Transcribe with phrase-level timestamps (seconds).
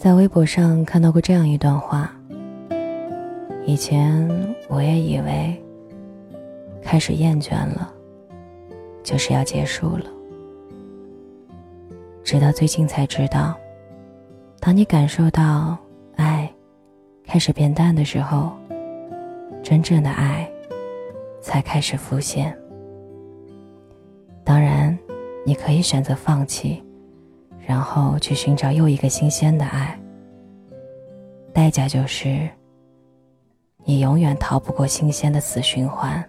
[0.00, 2.10] 在微博上看到过这样一段话。
[3.66, 4.26] 以前
[4.66, 5.62] 我也以为，
[6.80, 7.92] 开始厌倦了，
[9.02, 10.06] 就是要结束了。
[12.24, 13.54] 直到最近才知道，
[14.58, 15.76] 当你感受到
[16.16, 16.50] 爱
[17.22, 18.52] 开始变淡的时候，
[19.62, 20.50] 真正的爱
[21.42, 22.56] 才开始浮现。
[24.42, 24.98] 当然，
[25.44, 26.82] 你可以选择放弃，
[27.70, 29.96] 然后去寻找又一个新鲜的爱。
[31.52, 32.48] 代价就是，
[33.84, 36.20] 你永远逃不过新鲜的死循环。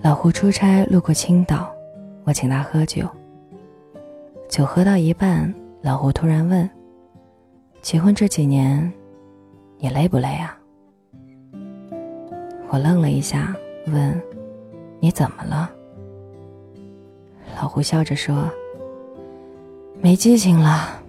[0.00, 1.74] 老胡出差路过青岛，
[2.22, 3.04] 我请他喝酒。
[4.48, 6.70] 酒喝到一半，老胡突然问
[7.82, 8.92] ：“结婚这几年，
[9.78, 10.56] 你累不累啊？”
[12.70, 13.56] 我愣了一下。
[13.88, 14.22] 问
[15.00, 15.68] ：“你怎么了？”
[17.56, 18.50] 老胡笑着说
[20.02, 21.00] ：“没激情了，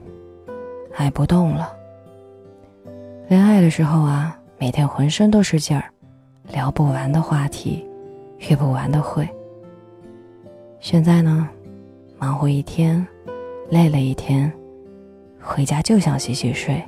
[0.96, 1.74] 爱不动了。
[3.28, 5.84] 恋爱的时候啊，每天浑身都是劲儿，
[6.52, 7.86] 聊不完的话题，
[8.48, 9.28] 约不完的会。
[10.80, 11.50] 现在呢，
[12.20, 13.06] 忙活一天，
[13.70, 14.52] 累了一天，
[15.42, 16.82] 回家就想洗洗睡，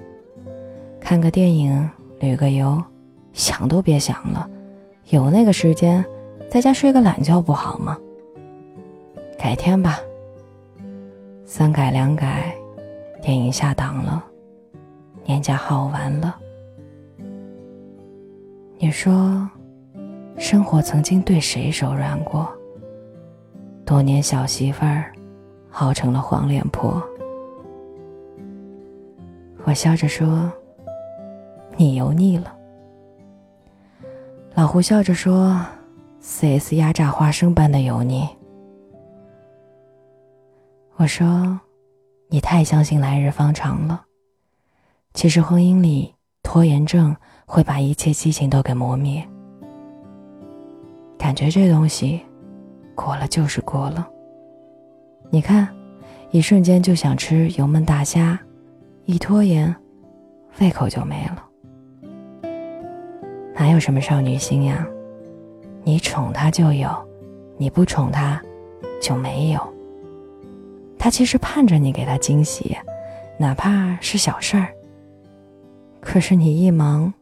[0.99, 2.81] 看个电影，旅个游，
[3.33, 4.47] 想都别想了。”
[5.09, 6.03] 有那个时间，
[6.49, 7.97] 在家睡个懒觉不好吗？
[9.37, 9.99] 改天吧。
[11.45, 12.53] 三改两改，
[13.21, 14.23] 电影下档了，
[15.23, 16.35] 年假耗完了。
[18.79, 19.49] 你说，
[20.37, 22.47] 生活曾经对谁手软过？
[23.85, 25.11] 多年小媳妇儿，
[25.73, 27.01] 熬成了黄脸婆。
[29.63, 30.51] 我笑着说
[31.77, 32.53] ：“你油腻了。”
[34.55, 35.59] 老胡笑着说
[36.21, 38.27] ：“4S 压榨花生般的油腻。”
[40.99, 41.59] 我说
[42.27, 44.03] ：“你太相信来日方长了。
[45.13, 47.15] 其实婚姻里拖延症
[47.45, 49.23] 会把一切激情都给磨灭。
[51.15, 52.21] 感觉这东西，
[52.95, 54.09] 过了就是过了。
[55.29, 55.67] 你看，
[56.31, 58.39] 一瞬间就想吃油焖大虾，
[59.05, 59.73] 一拖延，
[60.59, 61.43] 胃口就没了。”
[63.53, 64.83] 哪有什么少女心呀？
[65.83, 66.89] 你宠他就有，
[67.55, 68.41] 你不宠他
[68.99, 69.76] 就没有。
[71.07, 72.77] 他其实盼着你给他惊喜，
[73.37, 74.67] 哪怕是小事儿。
[76.01, 77.13] 可是你一忙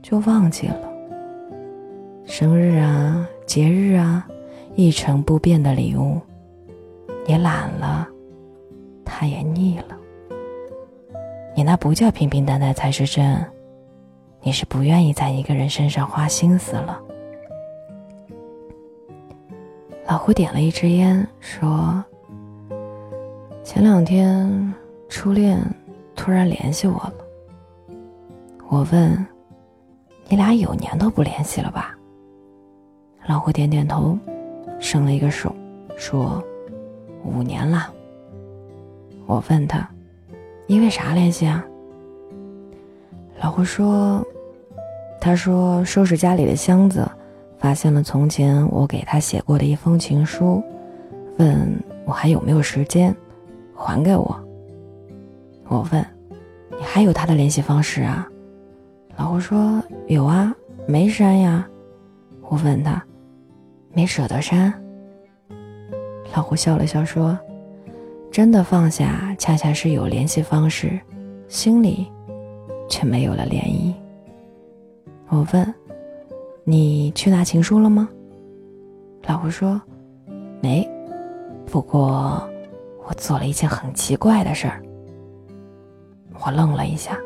[0.00, 0.88] 就忘记了。
[2.24, 4.24] 生日啊，节日啊，
[4.76, 6.20] 一成不变的礼物，
[7.26, 8.06] 你懒了，
[9.04, 9.98] 他也腻了。
[11.56, 13.44] 你那不叫平平淡淡才是真。
[14.42, 17.00] 你是不愿意在一个人身上花心思了。
[20.06, 22.00] 老胡点了一支烟，说
[23.64, 24.74] ：“前两天
[25.08, 25.58] 初恋
[26.14, 27.14] 突然联系我了。
[28.68, 29.26] 我问：
[30.28, 31.96] 你俩有年都不联系了吧？”
[33.26, 34.18] 老胡点点头，
[34.78, 35.50] 伸了一个手，
[35.96, 36.44] 说
[37.24, 37.90] ：“五年了。”
[39.24, 39.88] 我问他
[40.68, 41.64] ：“因为啥联系啊？”
[43.40, 44.22] 老胡说。
[45.18, 47.10] 他说：“收拾家里的箱子，
[47.56, 50.62] 发现了从前我给他写过的一封情书，
[51.38, 53.16] 问我还有没有时间
[53.84, 54.40] 还给我。”
[55.68, 56.06] 我问
[56.76, 58.28] ：“你还有他的联系方式啊？”
[59.16, 60.54] 老胡说：“有啊，
[60.88, 61.68] 没删呀。”
[62.48, 63.02] 我问他
[63.94, 64.72] ：“没舍得删？”
[66.34, 67.38] 老胡笑了笑说
[68.30, 70.98] ：“真的放下，恰恰是有联系方式，
[71.46, 72.10] 心里
[72.88, 73.94] 却没有了涟漪。”
[75.30, 75.74] 我问
[76.64, 78.08] ：“你去拿情书了吗？”
[79.26, 79.80] 老胡说
[80.60, 80.88] ：“没。”
[81.64, 82.46] 不过，
[83.06, 84.82] 我做了一件很奇怪的事儿。
[86.44, 87.18] 我愣了一下。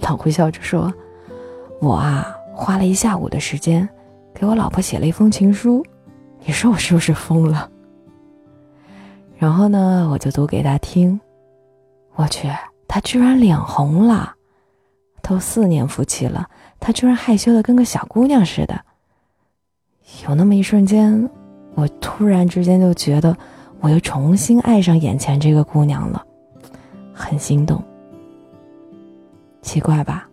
[0.00, 0.92] 老胡笑着说
[1.80, 3.88] ：“我啊，花了一下午的时间，
[4.34, 5.84] 给我老婆写了一封情书。
[6.44, 7.70] 你说我是不是疯了？”
[9.38, 11.20] 然后呢，我就读给他听。
[12.16, 12.48] 我去，
[12.88, 14.34] 他居然脸红了。
[15.22, 16.48] 都四年夫妻了，
[16.80, 18.80] 他居然害羞的跟个小姑娘似的。
[20.26, 21.30] 有那么一瞬间，
[21.74, 23.36] 我突然之间就觉得，
[23.80, 26.24] 我又重新爱上眼前这个姑娘了，
[27.12, 27.82] 很心动。
[29.62, 30.28] 奇怪吧？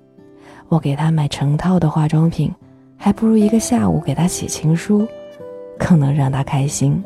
[0.67, 2.53] 我给她买成套的化妆品，
[2.97, 5.07] 还不如一个下午给她写情书，
[5.77, 7.01] 更能让她开心。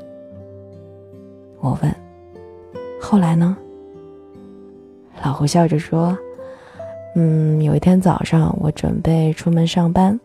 [1.60, 1.96] 我问
[3.00, 3.56] ：“后来呢？”
[5.24, 6.18] 老胡笑着说。
[7.14, 10.18] 嗯，有一天早上，我准备出门上班，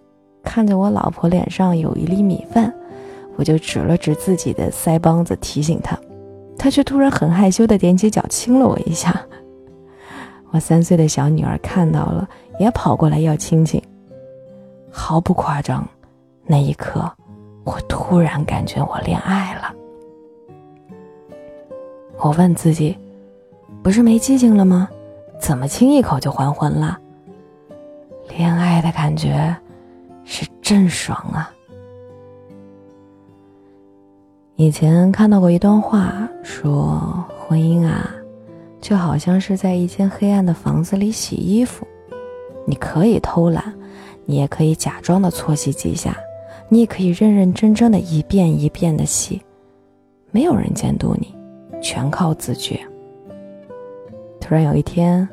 [0.44, 2.72] 看见我老婆脸上有一粒米饭，
[3.34, 5.98] 我就指了指自己的腮帮子，提醒她。
[6.58, 9.14] 他却突然很害羞的踮起脚亲了我一下。
[10.50, 13.82] 我三岁的小女儿看到了，也跑过来要亲亲。
[14.90, 15.86] 毫不夸张，
[16.46, 17.10] 那一刻，
[17.64, 19.74] 我突然感觉我恋爱了。
[22.18, 22.96] 我问自己，
[23.82, 24.88] 不是没激情了吗？
[25.38, 26.98] 怎么亲一口就还魂了？
[28.30, 29.54] 恋爱的感觉
[30.24, 31.52] 是真爽啊！
[34.58, 38.10] 以前看到过一段话，说婚姻啊，
[38.80, 41.86] 就好像是在一间黑暗的房子里洗衣服，
[42.66, 43.74] 你可以偷懒，
[44.24, 46.16] 你也可以假装的搓洗几下，
[46.70, 49.38] 你也可以认认真真的一遍一遍的洗，
[50.30, 51.34] 没有人监督你，
[51.82, 52.80] 全靠自觉。
[54.40, 55.28] 突然有一天，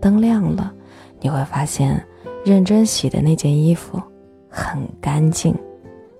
[0.00, 0.72] 灯亮了，
[1.20, 2.00] 你会发现，
[2.44, 4.00] 认真洗的那件衣服
[4.48, 5.52] 很干净，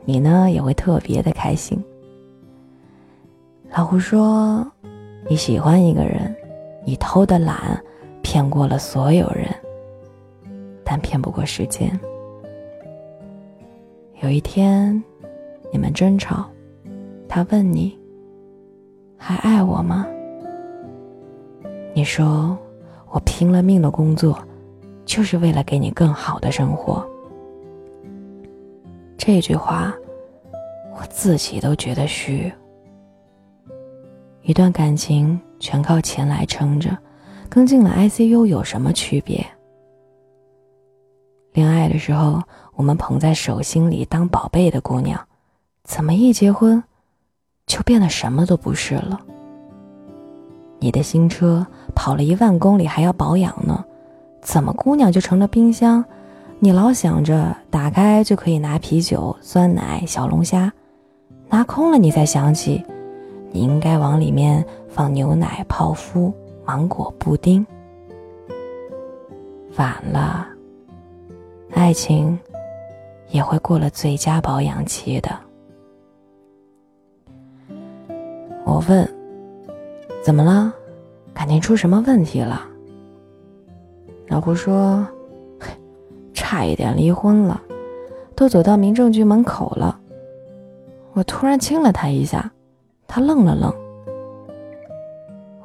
[0.05, 1.81] 你呢也会特别的开心。
[3.81, 4.71] 老胡说
[5.27, 6.37] ：“你喜欢一个人，
[6.85, 7.83] 你偷的懒，
[8.21, 9.49] 骗过了所有人，
[10.85, 11.99] 但骗不过时间。
[14.21, 15.03] 有一天，
[15.73, 16.47] 你们争吵，
[17.27, 17.99] 他问你：
[19.17, 20.07] 还爱我吗？
[21.95, 22.55] 你说：
[23.09, 24.39] 我拼了命的工作，
[25.07, 27.03] 就是为了给你更好的生活。
[29.17, 29.91] 这句话，
[30.93, 32.53] 我自己都觉得虚。”
[34.43, 36.97] 一段感情全靠钱来撑着，
[37.49, 39.47] 跟进了 ICU 有什么区别？
[41.53, 42.43] 恋爱的时候，
[42.75, 45.21] 我们捧在手心里当宝贝的姑娘，
[45.85, 46.83] 怎么一结婚，
[47.67, 49.21] 就变得什么都不是了？
[50.79, 53.85] 你的新车跑了一万公里还要保养呢，
[54.41, 56.03] 怎么姑娘就成了冰箱？
[56.59, 60.73] 你老想着打开就可以拿啤酒、酸奶、小龙虾，
[61.49, 62.83] 拿空了你才想起。
[63.53, 66.33] 你应该往里面放牛奶、泡芙、
[66.65, 67.67] 芒果布丁。
[69.77, 70.47] 晚了，
[71.73, 72.39] 爱情
[73.29, 75.31] 也会过了最佳保养期的。
[78.65, 79.09] 我问
[80.23, 80.73] ：“怎么了？
[81.33, 82.69] 感情出什么问题了？”
[84.29, 85.05] 老胡说
[86.33, 87.61] ：“差一点离婚了，
[88.37, 89.99] 都走到民政局门口了。”
[91.15, 92.53] 我突然亲了他一下。
[93.13, 93.75] 他愣了愣。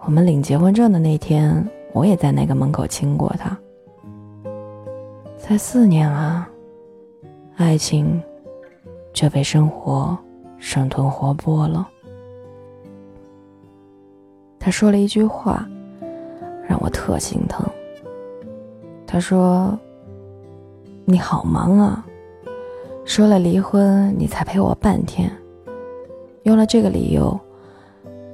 [0.04, 1.64] 我们领结婚证的那天，
[1.94, 3.56] 我也在那个门口亲过他。
[5.38, 6.50] 才四年啊，
[7.56, 8.20] 爱情
[9.14, 10.18] 就被生活
[10.58, 11.88] 生吞活剥了。
[14.58, 15.70] 他说了一句话，
[16.68, 17.64] 让我特心疼。
[19.06, 19.78] 他说
[21.06, 22.04] ：“你好忙啊，
[23.06, 25.32] 说了离婚，你才陪我半天。”
[26.46, 27.38] 用了这个理由，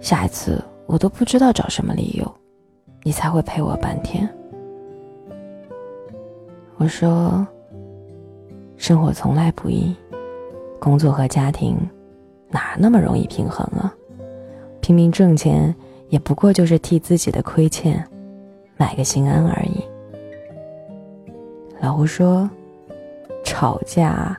[0.02, 2.30] 下一次我都不知道找什么理由，
[3.04, 4.28] 你才会陪我半天。
[6.76, 7.48] 我说，
[8.76, 9.96] 生活从来不易，
[10.78, 11.78] 工作和家庭
[12.50, 13.96] 哪那么容易平衡啊？
[14.82, 15.74] 拼命挣钱
[16.10, 18.06] 也不过就是替自己的亏欠
[18.76, 19.82] 买个心安而已。
[21.80, 22.50] 老胡说，
[23.46, 24.38] 吵架，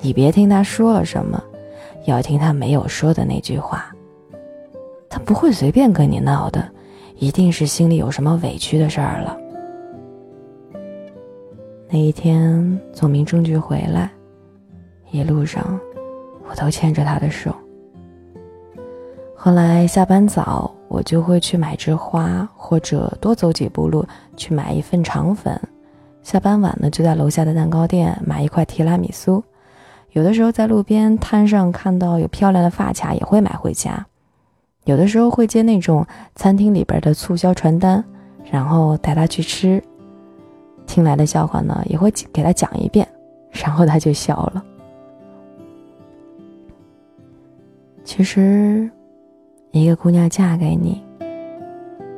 [0.00, 1.40] 你别听他说了什么。
[2.04, 3.86] 要听他没有说的那句话。
[5.08, 6.68] 他不会随便跟你闹的，
[7.16, 9.38] 一定是心里有什么委屈的事儿了。
[11.88, 14.10] 那一天从民政局回来，
[15.12, 15.78] 一路上
[16.48, 17.54] 我都牵着他的手。
[19.36, 24.04] 后来下班早，我就会去买枝花，或者多走几步路
[24.36, 25.60] 去买一份肠粉。
[26.22, 29.44] 下班晚呢，就在楼下的蛋糕店买一块提拉米苏。
[30.14, 34.06] 有的时候在路边摊上看到有漂亮的发卡，也会买回家。
[34.84, 36.06] 有的时候会接那种
[36.36, 38.04] 餐厅里边的促销传单，
[38.48, 39.82] 然后带他去吃。
[40.86, 43.08] 听来的笑话呢，也会给他讲一遍，
[43.50, 44.64] 然后他就笑了。
[48.04, 48.88] 其实，
[49.72, 51.02] 一个姑娘嫁给你，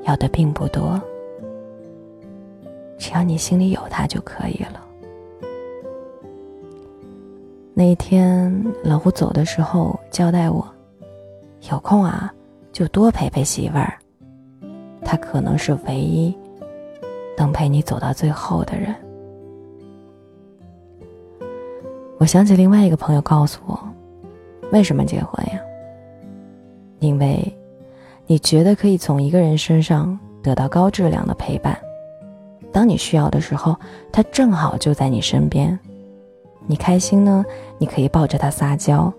[0.02, 1.00] 要的并不多，
[2.98, 4.85] 只要你心里有她就可以了。
[7.78, 8.50] 那一天，
[8.82, 10.66] 老胡走的时候交代我
[11.70, 12.32] ：“有空啊，
[12.72, 13.98] 就多陪陪媳妇儿。
[15.04, 16.34] 她可能是唯一
[17.36, 18.94] 能陪你走到最后的人。”
[22.16, 23.78] 我想起另外一个朋友告诉我
[24.72, 25.60] ：“为什么结婚呀？
[27.00, 27.54] 因为
[28.26, 31.78] 你觉得可以从一个人身上得到高质量的陪伴，
[32.72, 33.76] 当你需要的时候，
[34.10, 35.78] 他正好就在你身边。”
[36.66, 37.44] 你开心呢，
[37.78, 39.12] 你可以抱着他撒娇；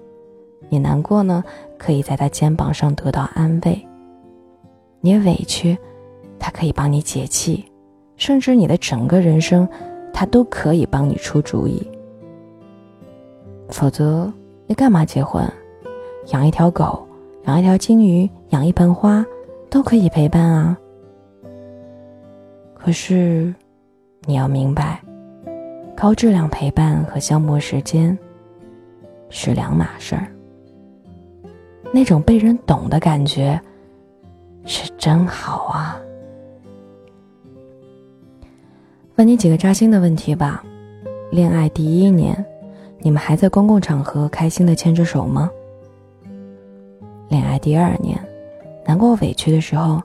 [0.69, 1.43] 你难过呢，
[1.77, 3.87] 可以在他肩膀上得到安慰。
[4.99, 5.77] 你委屈，
[6.37, 7.65] 他可以帮你解气，
[8.15, 9.67] 甚至你的整个人生，
[10.13, 11.81] 他都可以帮你出主意。
[13.69, 14.31] 否则，
[14.65, 15.45] 你干嘛结婚？
[16.33, 17.07] 养一条狗，
[17.45, 19.25] 养一条金鱼，养一盆花，
[19.69, 20.77] 都可以陪伴啊。
[22.73, 23.53] 可是，
[24.25, 25.01] 你要明白，
[25.99, 28.15] 高质量陪伴和消磨时间
[29.31, 30.27] 是两码事儿。
[31.91, 33.59] 那种被人懂的感觉，
[34.63, 35.99] 是真好啊！
[39.15, 40.63] 问你几个扎心的问题吧：
[41.31, 42.45] 恋爱第一年，
[42.99, 45.49] 你们还在公共场合开心的牵着手吗？
[47.27, 48.23] 恋爱第二年，
[48.85, 49.99] 难过委屈的时候，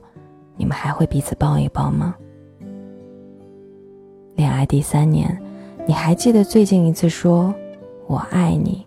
[0.57, 2.15] 你们还会彼此抱一抱吗？
[4.33, 5.39] 恋爱第三年，
[5.85, 7.53] 你还记得最近一次说
[8.07, 8.85] “我爱你”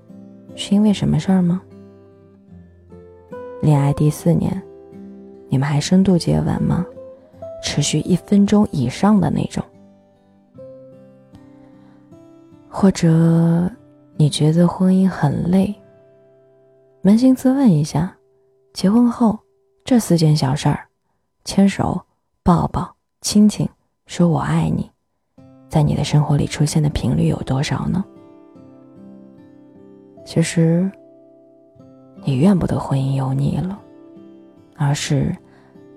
[0.57, 1.61] 是因为什么事儿吗？
[3.61, 4.63] 恋爱第四年，
[5.51, 6.87] 你们还深度接吻吗？
[7.63, 9.63] 持续一分钟以上的那种？
[12.69, 13.71] 或者
[14.17, 15.75] 你觉得婚姻很累？
[17.03, 18.17] 扪心自问一下，
[18.73, 19.39] 结婚后
[19.85, 20.89] 这四件小事儿——
[21.45, 22.01] 牵手、
[22.43, 23.69] 抱抱、亲亲、
[24.07, 24.91] 说我爱你，
[25.69, 28.05] 在你的生活里出现的频率有多少呢？
[30.25, 30.91] 其实。
[32.25, 33.79] 你怨不得婚姻油腻了，
[34.75, 35.37] 而是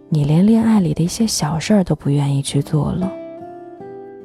[0.10, 3.12] 你连恋爱里的一些小事儿都不愿意去做了。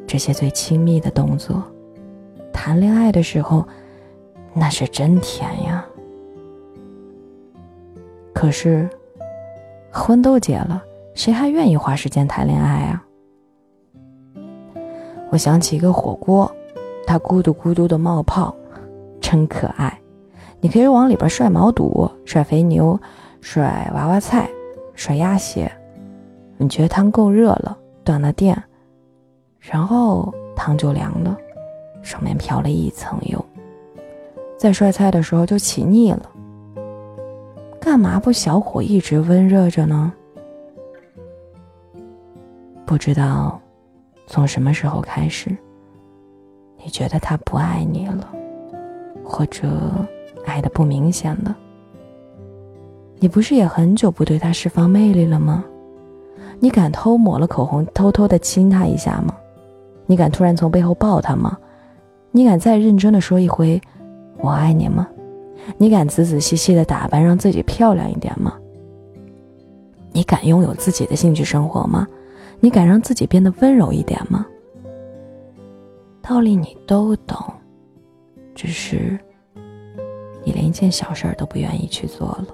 [0.06, 1.62] 这些最亲密的动作，
[2.52, 3.66] 谈恋爱的时候
[4.52, 5.86] 那是真甜呀。
[8.34, 8.90] 可是
[9.90, 10.82] 婚都结了，
[11.14, 13.03] 谁还愿意花时间谈恋爱啊？
[15.34, 16.48] 我想起一个火锅，
[17.04, 18.54] 它咕嘟咕嘟的冒泡，
[19.20, 20.00] 真可爱。
[20.60, 22.96] 你可以往里边涮毛肚、涮肥牛、
[23.40, 24.48] 涮娃娃菜、
[24.94, 25.68] 涮鸭血。
[26.56, 28.56] 你觉得汤够热了，断了电，
[29.58, 31.36] 然后汤就凉了，
[32.00, 33.44] 上面飘了一层油。
[34.56, 36.30] 在涮菜的时候就起腻了，
[37.80, 40.12] 干嘛不小火一直温热着呢？
[42.86, 43.60] 不知道
[44.26, 45.56] 从什么时候开始，
[46.82, 48.28] 你觉得他不爱你了，
[49.24, 49.68] 或者？
[50.46, 51.56] 爱的不明显了，
[53.18, 55.64] 你不是也很久不对他释放魅力了吗？
[56.60, 59.34] 你敢偷抹了口红，偷偷的亲他一下吗？
[60.04, 61.56] 你敢突然从背后抱他吗？
[62.30, 63.80] 你敢再认真的说一回
[64.36, 65.08] “我爱你”吗？
[65.78, 68.52] 你敢仔仔细细的打扮，让自己漂亮一点吗？
[70.12, 72.06] 你敢拥有自己的兴趣生活吗？
[72.60, 74.46] 你敢让自己变得温柔一点吗？
[76.22, 77.36] 道理你都懂，
[78.54, 79.18] 只是。
[80.42, 82.46] 你连一件小事儿都不愿意去做了。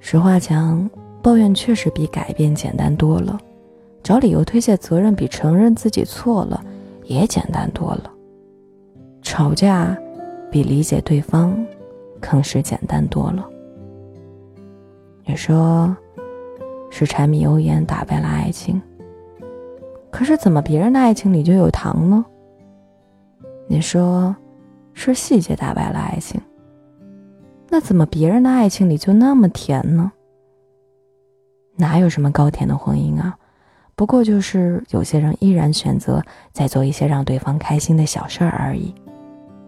[0.00, 0.88] 实话讲，
[1.22, 3.38] 抱怨确实比改变简单多了，
[4.02, 6.64] 找理由推卸责任比承认自己错了
[7.04, 8.10] 也简单多了，
[9.22, 9.96] 吵架
[10.50, 11.56] 比理解对方
[12.20, 13.48] 更是简单多了。
[15.24, 15.96] 你说，
[16.96, 18.80] 是柴米油盐打败了爱情，
[20.10, 22.24] 可是怎么别人的爱情里就有糖呢？
[23.68, 24.34] 你说。
[24.98, 26.40] 是细节打败了爱情，
[27.68, 30.10] 那怎么别人的爱情里就那么甜呢？
[31.76, 33.36] 哪有什么高甜的婚姻啊？
[33.94, 38.94] 不过就是有些人依然选择在做一些让对方开心的小事儿而已，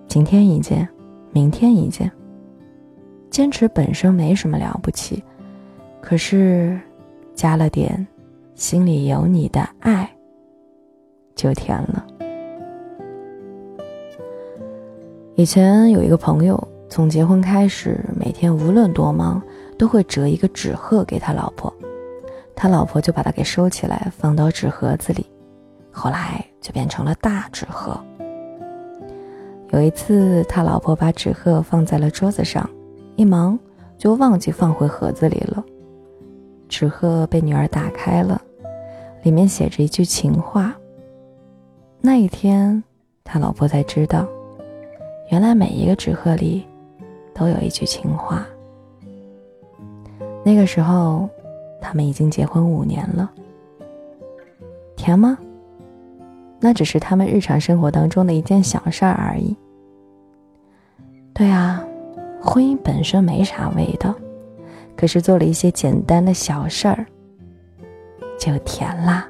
[0.07, 0.89] 今天一件，
[1.31, 2.11] 明天一件。
[3.29, 5.23] 坚持本身没什么了不起，
[6.01, 6.81] 可是
[7.39, 8.05] 加了点
[8.57, 10.11] 心里有你的爱，
[11.37, 12.05] 就甜了。
[15.37, 19.41] 以前有一个朋友，从结婚开始，每天无论多忙，
[19.79, 21.73] 都会折一个纸鹤给他老婆，
[22.57, 25.25] 他老婆就把它给收起来，放到纸盒子里，
[25.93, 27.97] 后来就变成了大纸鹤。
[29.71, 32.69] 有一次，他老婆把纸鹤放在了桌子上，
[33.15, 33.57] 一忙
[33.97, 35.65] 就忘记放回盒子里了。
[36.69, 38.41] 纸鹤被女儿打开了，
[39.23, 40.75] 里面写着一句情话。
[42.01, 42.83] 那一天，
[43.25, 44.27] 他老婆才知道。
[45.31, 46.65] 原来每一个纸鹤里，
[47.35, 48.47] 都有一句情话。
[50.45, 51.29] 那个时候，
[51.81, 53.31] 他们已经结婚五年了。
[54.97, 55.37] 甜吗？
[56.61, 59.57] 那只是他们日常生活当中的一件小事儿而已。
[61.35, 61.85] 对啊，
[62.43, 64.15] 婚姻本身没啥味道，
[64.99, 67.07] 可是做了一些简单的小事儿，
[68.37, 69.29] 就甜啦。